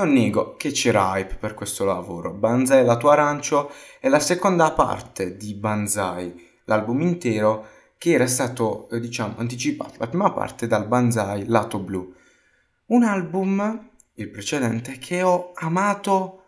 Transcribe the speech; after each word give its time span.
Non 0.00 0.14
nego 0.14 0.56
che 0.56 0.70
c'era 0.70 1.14
hype 1.14 1.34
per 1.34 1.52
questo 1.52 1.84
lavoro. 1.84 2.32
Banzai 2.32 2.86
la 2.86 2.96
tua 2.96 3.12
arancio 3.12 3.70
è 4.00 4.08
la 4.08 4.18
seconda 4.18 4.72
parte 4.72 5.36
di 5.36 5.52
Banzai, 5.52 6.34
l'album 6.64 7.02
intero 7.02 7.66
che 7.98 8.12
era 8.12 8.26
stato, 8.26 8.88
eh, 8.88 8.98
diciamo, 8.98 9.34
anticipato 9.36 9.96
la 9.98 10.08
prima 10.08 10.32
parte 10.32 10.66
dal 10.66 10.88
Banzai 10.88 11.44
Lato 11.48 11.80
Blu. 11.80 12.14
Un 12.86 13.02
album, 13.02 13.90
il 14.14 14.30
precedente, 14.30 14.96
che 14.96 15.22
ho 15.22 15.52
amato 15.56 16.44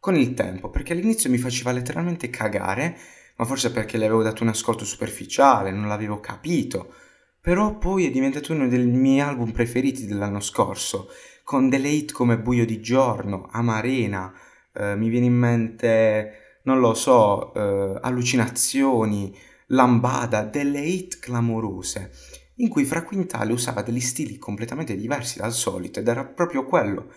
con 0.00 0.16
il 0.16 0.32
tempo, 0.32 0.70
perché 0.70 0.94
all'inizio 0.94 1.28
mi 1.28 1.36
faceva 1.36 1.72
letteralmente 1.72 2.30
cagare, 2.30 2.96
ma 3.36 3.44
forse 3.44 3.70
perché 3.70 3.98
le 3.98 4.06
avevo 4.06 4.22
dato 4.22 4.44
un 4.44 4.48
ascolto 4.48 4.86
superficiale, 4.86 5.70
non 5.70 5.88
l'avevo 5.88 6.20
capito. 6.20 6.94
Però 7.38 7.76
poi 7.76 8.06
è 8.06 8.10
diventato 8.10 8.54
uno 8.54 8.66
dei 8.66 8.82
miei 8.86 9.20
album 9.20 9.52
preferiti 9.52 10.06
dell'anno 10.06 10.40
scorso 10.40 11.10
con 11.44 11.68
delle 11.68 11.88
hit 11.88 12.12
come 12.12 12.38
Buio 12.38 12.64
di 12.64 12.80
giorno, 12.80 13.48
Amarena, 13.52 14.32
eh, 14.72 14.96
mi 14.96 15.08
viene 15.08 15.26
in 15.26 15.34
mente, 15.34 16.60
non 16.62 16.80
lo 16.80 16.94
so, 16.94 17.54
eh, 17.54 18.00
Allucinazioni, 18.02 19.36
Lambada, 19.66 20.42
delle 20.42 20.80
hit 20.80 21.20
clamorose, 21.20 22.10
in 22.56 22.68
cui 22.68 22.84
Fra 22.84 23.02
Quintale 23.02 23.52
usava 23.52 23.82
degli 23.82 24.00
stili 24.00 24.38
completamente 24.38 24.96
diversi 24.96 25.38
dal 25.38 25.52
solito 25.52 26.00
ed 26.00 26.08
era 26.08 26.24
proprio 26.24 26.64
quello 26.64 27.12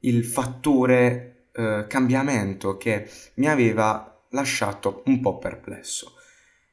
il 0.00 0.24
fattore 0.24 1.48
eh, 1.52 1.86
cambiamento 1.88 2.76
che 2.76 3.08
mi 3.34 3.48
aveva 3.48 4.22
lasciato 4.30 5.02
un 5.06 5.20
po' 5.20 5.38
perplesso. 5.38 6.12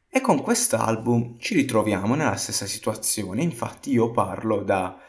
E 0.09 0.21
con 0.21 0.41
quest'album 0.41 1.37
ci 1.39 1.55
ritroviamo 1.55 2.15
nella 2.15 2.35
stessa 2.35 2.67
situazione, 2.67 3.41
infatti 3.41 3.91
io 3.91 4.11
parlo 4.11 4.61
da 4.61 4.99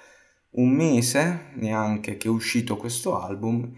un 0.54 0.70
mese 0.70 1.50
neanche 1.54 2.16
che 2.16 2.28
è 2.28 2.30
uscito 2.30 2.76
questo 2.76 3.18
album 3.18 3.72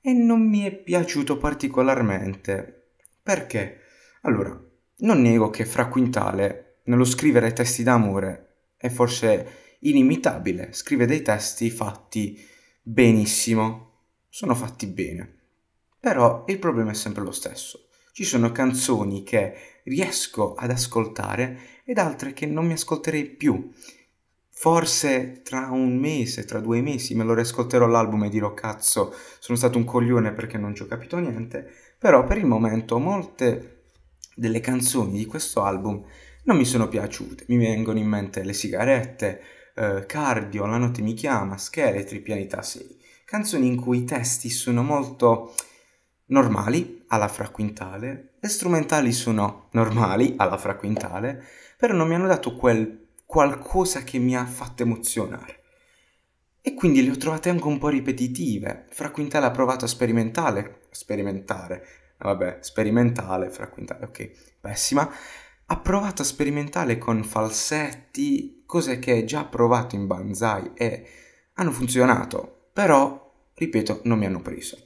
e 0.00 0.12
non 0.12 0.48
mi 0.48 0.62
è 0.62 0.72
piaciuto 0.72 1.36
particolarmente. 1.36 2.92
Perché? 3.22 3.80
Allora, 4.22 4.58
non 4.98 5.20
nego 5.20 5.50
che 5.50 5.64
Fra 5.64 5.88
Quintale, 5.88 6.80
nello 6.84 7.04
scrivere 7.04 7.52
testi 7.52 7.82
d'amore, 7.82 8.70
è 8.76 8.88
forse 8.88 9.64
inimitabile, 9.80 10.72
scrive 10.72 11.06
dei 11.06 11.22
testi 11.22 11.70
fatti 11.70 12.38
benissimo, 12.80 14.04
sono 14.28 14.54
fatti 14.54 14.86
bene. 14.86 15.34
Però 15.98 16.44
il 16.46 16.58
problema 16.58 16.92
è 16.92 16.94
sempre 16.94 17.24
lo 17.24 17.32
stesso. 17.32 17.88
Ci 18.12 18.24
sono 18.24 18.52
canzoni 18.52 19.22
che 19.22 19.80
riesco 19.84 20.54
ad 20.54 20.70
ascoltare 20.70 21.58
ed 21.84 21.98
altre 21.98 22.32
che 22.32 22.46
non 22.46 22.64
mi 22.64 22.72
ascolterei 22.72 23.24
più 23.24 23.70
Forse 24.58 25.42
tra 25.42 25.68
un 25.70 25.98
mese, 25.98 26.46
tra 26.46 26.60
due 26.60 26.80
mesi 26.80 27.14
me 27.14 27.24
lo 27.24 27.34
riascolterò 27.34 27.86
l'album 27.86 28.24
e 28.24 28.30
dirò 28.30 28.54
cazzo, 28.54 29.14
sono 29.38 29.58
stato 29.58 29.76
un 29.76 29.84
coglione 29.84 30.32
perché 30.32 30.56
non 30.56 30.74
ci 30.74 30.80
ho 30.80 30.86
capito 30.86 31.18
niente, 31.18 31.70
però 31.98 32.24
per 32.24 32.38
il 32.38 32.46
momento 32.46 32.98
molte 32.98 33.90
delle 34.34 34.60
canzoni 34.60 35.18
di 35.18 35.26
questo 35.26 35.62
album 35.62 36.02
non 36.44 36.56
mi 36.56 36.64
sono 36.64 36.88
piaciute, 36.88 37.44
mi 37.48 37.58
vengono 37.58 37.98
in 37.98 38.08
mente 38.08 38.42
Le 38.44 38.54
sigarette, 38.54 39.42
eh, 39.74 40.06
Cardio, 40.06 40.64
La 40.64 40.78
notte 40.78 41.02
mi 41.02 41.12
chiama, 41.12 41.58
Scheletri, 41.58 42.20
Pianeta 42.20 42.62
6, 42.62 42.98
canzoni 43.26 43.66
in 43.66 43.76
cui 43.76 43.98
i 43.98 44.04
testi 44.04 44.48
sono 44.48 44.82
molto 44.82 45.54
normali 46.28 47.04
alla 47.08 47.28
fraquintale, 47.28 48.36
le 48.40 48.48
strumentali 48.48 49.12
sono 49.12 49.68
normali 49.72 50.32
alla 50.38 50.56
fraquintale, 50.56 51.44
però 51.76 51.92
non 51.92 52.08
mi 52.08 52.14
hanno 52.14 52.26
dato 52.26 52.56
quel 52.56 53.04
qualcosa 53.26 54.04
che 54.04 54.18
mi 54.18 54.36
ha 54.36 54.46
fatto 54.46 54.84
emozionare. 54.84 55.64
E 56.62 56.74
quindi 56.74 57.04
le 57.04 57.10
ho 57.10 57.16
trovate 57.16 57.50
anche 57.50 57.66
un 57.66 57.78
po' 57.78 57.88
ripetitive. 57.88 58.86
Fra 58.90 59.10
Quintale 59.10 59.46
ha 59.46 59.50
provato 59.50 59.84
a 59.84 59.88
sperimentare, 59.88 60.86
sperimentare, 60.90 61.86
vabbè, 62.18 62.58
sperimentale, 62.60 63.50
Fra 63.50 63.68
Quintale, 63.68 64.06
ok, 64.06 64.58
pessima. 64.60 65.08
Ha 65.66 65.78
provato 65.78 66.22
a 66.22 66.24
sperimentare 66.24 66.98
con 66.98 67.22
falsetti, 67.24 68.62
cose 68.64 68.98
che 68.98 69.24
già 69.24 69.44
provato 69.44 69.94
in 69.96 70.06
Banzai 70.06 70.70
e 70.74 71.06
hanno 71.54 71.72
funzionato, 71.72 72.68
però, 72.72 73.32
ripeto, 73.54 74.00
non 74.04 74.18
mi 74.18 74.26
hanno 74.26 74.42
preso. 74.42 74.76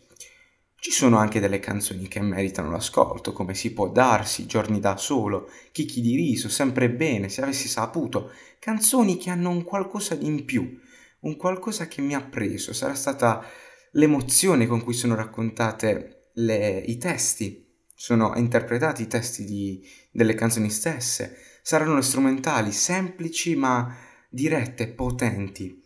Ci 0.80 0.92
sono 0.92 1.18
anche 1.18 1.40
delle 1.40 1.60
canzoni 1.60 2.08
che 2.08 2.22
meritano 2.22 2.70
l'ascolto, 2.70 3.34
come 3.34 3.54
Si 3.54 3.74
può 3.74 3.90
darsi, 3.90 4.46
Giorni 4.46 4.80
da 4.80 4.96
solo, 4.96 5.50
Chicchi 5.72 6.00
di 6.00 6.16
riso, 6.16 6.48
Sempre 6.48 6.88
bene, 6.88 7.28
Se 7.28 7.42
avessi 7.42 7.68
saputo, 7.68 8.32
canzoni 8.58 9.18
che 9.18 9.28
hanno 9.28 9.50
un 9.50 9.62
qualcosa 9.62 10.14
di 10.14 10.24
in 10.24 10.46
più, 10.46 10.80
un 11.20 11.36
qualcosa 11.36 11.86
che 11.86 12.00
mi 12.00 12.14
ha 12.14 12.22
preso, 12.22 12.72
sarà 12.72 12.94
stata 12.94 13.44
l'emozione 13.92 14.66
con 14.66 14.82
cui 14.82 14.94
sono 14.94 15.14
raccontate 15.14 16.30
le, 16.36 16.78
i 16.78 16.96
testi, 16.96 17.68
sono 17.94 18.32
interpretati 18.36 19.02
i 19.02 19.06
testi 19.06 19.44
di, 19.44 19.86
delle 20.10 20.32
canzoni 20.32 20.70
stesse, 20.70 21.36
saranno 21.60 21.96
le 21.96 22.02
strumentali, 22.02 22.72
semplici 22.72 23.54
ma 23.54 23.94
dirette, 24.30 24.88
potenti. 24.88 25.78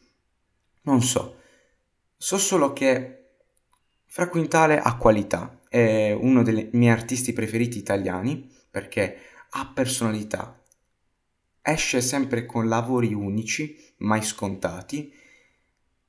Non 0.83 1.03
so, 1.03 1.41
so 2.17 2.39
solo 2.39 2.73
che 2.73 3.24
fra 4.15 4.29
Quintale 4.29 4.79
ha 4.79 4.97
qualità, 4.97 5.59
è 5.69 6.13
uno 6.13 6.45
dei 6.45 6.69
miei 6.75 6.93
artisti 6.93 7.33
preferiti 7.33 7.79
italiani 7.79 8.49
perché 8.71 9.17
ha 9.51 9.73
personalità, 9.75 10.63
esce 11.61 12.01
sempre 12.01 12.47
con 12.47 12.69
lavori 12.69 13.13
unici, 13.13 13.77
mai 13.97 14.23
scontati, 14.23 15.13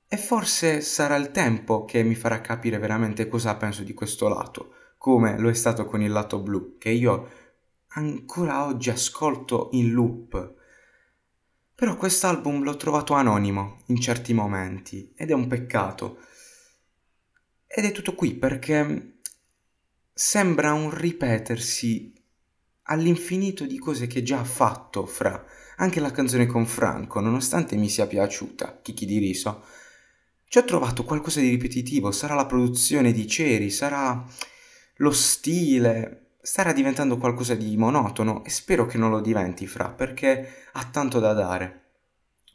e 0.08 0.18
forse 0.18 0.82
sarà 0.82 1.16
il 1.16 1.32
tempo 1.32 1.84
che 1.86 2.04
mi 2.04 2.14
farà 2.14 2.42
capire 2.42 2.78
veramente 2.78 3.28
cosa 3.28 3.56
penso 3.56 3.82
di 3.82 3.96
questo 3.96 4.28
lato, 4.28 4.74
come 5.00 5.40
lo 5.40 5.50
è 5.50 5.56
stato 5.56 5.88
con 5.88 6.04
il 6.04 6.12
lato 6.12 6.38
blu, 6.38 6.78
che 6.78 6.92
io 6.92 7.30
ancora 7.88 8.68
oggi 8.68 8.92
ascolto 8.92 9.70
in 9.72 9.94
loop. 9.94 10.54
Però 11.74 11.96
quest'album 11.96 12.62
l'ho 12.62 12.78
trovato 12.78 13.16
anonimo 13.16 13.80
in 13.88 14.00
certi 14.00 14.32
momenti 14.36 15.12
ed 15.16 15.32
è 15.32 15.34
un 15.34 15.48
peccato 15.48 16.20
ed 17.68 17.86
è 17.86 17.92
tutto 17.92 18.16
qui 18.16 18.34
perché 18.34 19.20
sembra 20.14 20.74
un 20.74 20.92
ripetersi 20.92 22.14
all'infinito 22.84 23.66
di 23.66 23.78
cose 23.78 24.08
che 24.08 24.24
già 24.24 24.40
ha 24.40 24.46
fatto 24.46 25.06
fra 25.06 25.44
anche 25.78 26.00
la 26.00 26.12
canzone 26.12 26.46
con 26.46 26.66
Franco, 26.66 27.20
nonostante 27.20 27.76
mi 27.76 27.90
sia 27.90 28.08
piaciuta, 28.08 28.80
Chicchi 28.82 29.06
di 29.06 29.18
riso. 29.18 29.64
Ci 30.48 30.58
ho 30.58 30.64
trovato 30.64 31.04
qualcosa 31.04 31.42
di 31.42 31.50
ripetitivo, 31.50 32.12
sarà 32.12 32.34
la 32.34 32.46
produzione 32.46 33.12
di 33.12 33.28
Ceri, 33.28 33.70
sarà 33.70 34.26
lo 34.98 35.12
stile, 35.12 36.36
starà 36.42 36.72
diventando 36.72 37.18
qualcosa 37.18 37.56
di 37.56 37.76
monotono 37.76 38.44
e 38.46 38.50
spero 38.50 38.86
che 38.86 38.98
non 38.98 39.10
lo 39.10 39.20
diventi 39.20 39.68
fra 39.68 39.90
perché 39.90 40.64
ha 40.72 40.86
tanto 40.86 41.20
da 41.20 41.34
dare. 41.34 41.82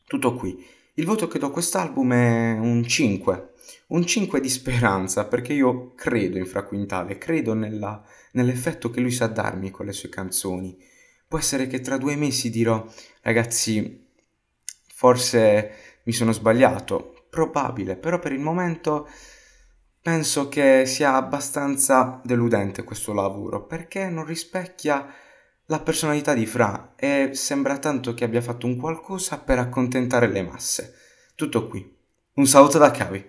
Tutto 0.07 0.35
qui. 0.35 0.65
Il 0.95 1.05
voto 1.05 1.29
che 1.29 1.39
do 1.39 1.49
a 1.49 1.53
quest'album 1.53 2.13
è 2.13 2.59
un 2.59 2.87
5 2.87 3.50
un 3.91 4.07
5 4.07 4.41
di 4.41 4.49
speranza 4.49 5.27
perché 5.27 5.53
io 5.53 5.95
credo 5.95 6.39
in 6.39 6.47
Fra 6.47 6.65
Quintale, 6.65 7.19
credo 7.19 7.55
nella, 7.55 8.03
nell'effetto 8.33 8.91
che 8.91 9.01
lui 9.01 9.11
sa 9.11 9.27
darmi 9.27 9.71
con 9.71 9.87
le 9.87 9.93
sue 9.93 10.09
canzoni. 10.09 10.77
Può 11.27 11.39
essere 11.39 11.67
che 11.67 11.81
tra 11.81 11.97
due 11.97 12.17
mesi 12.17 12.51
dirò, 12.51 12.85
ragazzi, 13.23 14.09
forse 14.93 15.71
mi 16.05 16.13
sono 16.13 16.33
sbagliato, 16.33 17.27
probabile, 17.31 17.97
però 17.97 18.19
per 18.19 18.33
il 18.33 18.41
momento 18.41 19.09
penso 20.03 20.49
che 20.49 20.85
sia 20.87 21.15
abbastanza 21.15 22.21
deludente 22.25 22.85
questo 22.85 23.13
lavoro 23.13 23.67
perché 23.67 24.09
non 24.09 24.25
rispecchia 24.25 25.07
la 25.67 25.81
personalità 25.81 26.35
di 26.35 26.47
Fra 26.47 26.95
e 26.97 27.31
sembra 27.35 27.79
tanto 27.79 28.15
che 28.15 28.25
abbia 28.25 28.41
fatto 28.41 28.67
un 28.67 28.77
qualcosa 28.77 29.39
per 29.39 29.59
accontentare 29.59 30.27
le 30.27 30.43
masse. 30.43 30.95
Tutto 31.35 31.69
qui. 31.69 31.97
Un 32.35 32.47
saluto 32.47 32.79
da 32.79 32.91
Cavi. 32.91 33.29